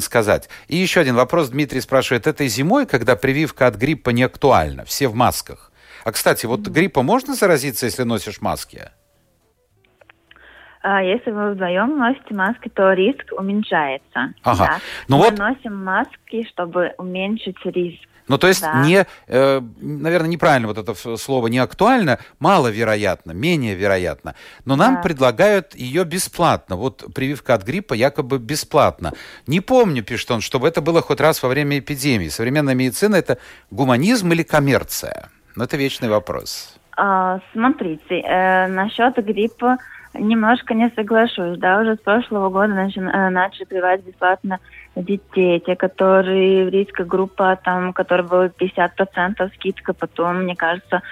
[0.00, 0.48] сказать.
[0.66, 1.50] И еще один вопрос.
[1.50, 5.70] Дмитрий спрашивает, этой зимой, когда прививка от гриппа не актуальна, все в масках.
[6.04, 8.90] А, кстати, вот гриппа можно заразиться, если носишь маски?
[10.82, 14.34] А если вы вдвоем носите маски, то риск уменьшается.
[14.42, 14.66] Ага.
[14.66, 14.78] Да.
[15.06, 15.38] Ну Мы вот...
[15.38, 18.08] носим маски, чтобы уменьшить риск.
[18.28, 18.82] Ну, то есть, Да.
[18.84, 24.34] не, э, наверное, неправильно вот это слово не актуально, маловероятно, менее вероятно.
[24.64, 25.02] Но нам Да.
[25.02, 26.76] предлагают ее бесплатно.
[26.76, 29.12] Вот прививка от гриппа якобы бесплатно.
[29.46, 32.28] Не помню, пишет он, чтобы это было хоть раз во время эпидемии.
[32.28, 33.38] Современная медицина это
[33.70, 35.30] гуманизм или коммерция?
[35.56, 36.76] Ну, это вечный вопрос.
[36.96, 39.78] А, смотрите, э, насчет гриппа
[40.14, 41.58] немножко не соглашусь.
[41.58, 44.58] Да, уже с прошлого года начи- э, начали прививать бесплатно
[44.96, 51.02] детей, те, которые риска группа, там, у которых было 50% скидка, потом, мне кажется,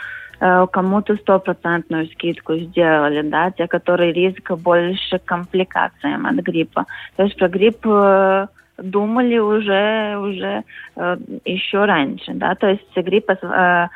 [0.40, 6.86] э, кому-то стопроцентную скидку сделали, да, те, которые риска больше компликациям от гриппа.
[7.16, 8.46] То есть про грипп э,
[8.82, 10.64] думали уже, уже
[10.96, 13.88] э, еще раньше, да, то есть грипп, э, э,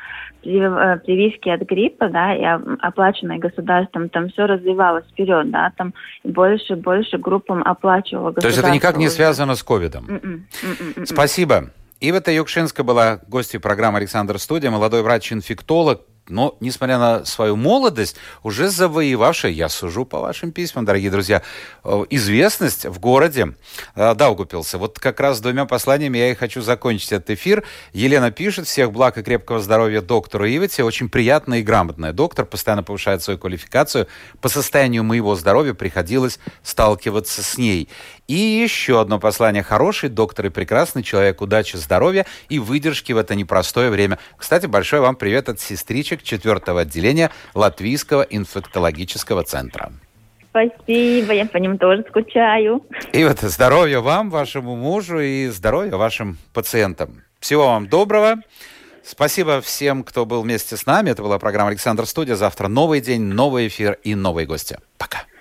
[0.43, 2.43] прививки от гриппа, да, и
[2.81, 8.71] оплаченные государством, там все развивалось вперед, да, там больше больше группам оплачивало То есть это
[8.71, 10.45] никак не связано с ковидом?
[11.05, 11.71] Спасибо.
[12.01, 18.69] Ивета Юкшинска была гостьей программы «Александр Студия», молодой врач-инфектолог, но, несмотря на свою молодость, уже
[18.69, 21.43] завоевавшая, я сужу по вашим письмам, дорогие друзья,
[21.83, 23.55] э, известность в городе
[23.95, 24.77] э, Даугупилса.
[24.77, 27.63] Вот как раз с двумя посланиями я и хочу закончить этот эфир.
[27.93, 30.83] Елена пишет, всех благ и крепкого здоровья доктору Ивете.
[30.83, 34.07] Очень приятная и грамотная доктор, постоянно повышает свою квалификацию.
[34.41, 37.87] По состоянию моего здоровья приходилось сталкиваться с ней.
[38.27, 39.61] И еще одно послание.
[39.61, 41.41] Хороший доктор и прекрасный человек.
[41.41, 44.17] Удачи, здоровья и выдержки в это непростое время.
[44.37, 49.91] Кстати, большой вам привет от сестричек четвертого отделения Латвийского инфектологического центра.
[50.49, 52.81] Спасибо, я по ним тоже скучаю.
[53.11, 57.21] И вот здоровья вам, вашему мужу и здоровья вашим пациентам.
[57.41, 58.37] Всего вам доброго.
[59.03, 61.11] Спасибо всем, кто был вместе с нами.
[61.11, 62.35] Это была программа «Александр Студия».
[62.35, 64.79] Завтра новый день, новый эфир и новые гости.
[64.97, 65.25] Пока.